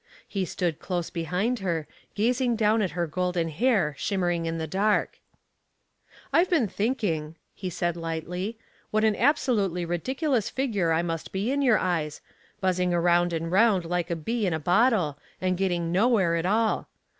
[0.27, 5.19] He stood close behind her, gazing down at her golden hair shimmering in the dark.
[6.33, 8.57] "I've just been thinking," he said lightly,
[8.89, 12.19] "what an absolutely ridiculous figure I must be in your eyes,
[12.59, 16.89] buzzing round and round like a bee in a bottle, and getting nowhere at all.